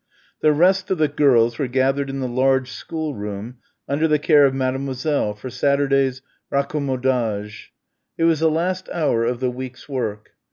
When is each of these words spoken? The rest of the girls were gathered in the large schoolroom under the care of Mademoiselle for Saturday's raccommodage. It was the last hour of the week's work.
The 0.39 0.51
rest 0.51 0.89
of 0.89 0.97
the 0.97 1.07
girls 1.07 1.59
were 1.59 1.67
gathered 1.67 2.09
in 2.09 2.21
the 2.21 2.27
large 2.27 2.71
schoolroom 2.71 3.57
under 3.87 4.07
the 4.07 4.17
care 4.17 4.47
of 4.47 4.53
Mademoiselle 4.55 5.35
for 5.35 5.51
Saturday's 5.51 6.23
raccommodage. 6.51 7.67
It 8.17 8.23
was 8.23 8.39
the 8.39 8.49
last 8.49 8.89
hour 8.91 9.25
of 9.25 9.39
the 9.41 9.51
week's 9.51 9.87
work. 9.87 10.31